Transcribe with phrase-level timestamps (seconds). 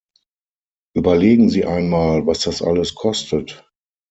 [0.95, 3.69] Überlegen Sie einmal, was das alles kostet.